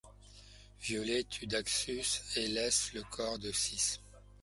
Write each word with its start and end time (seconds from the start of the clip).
Violet 0.81 1.25
tue 1.29 1.45
Daxus 1.45 2.23
et 2.35 2.47
laisse 2.47 2.91
le 2.93 3.03
corps 3.03 3.37
de 3.37 3.51
Six. 3.51 3.99